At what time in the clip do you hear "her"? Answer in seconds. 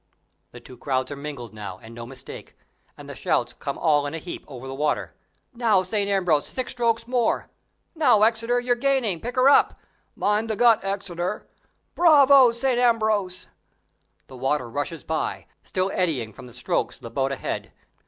9.35-9.47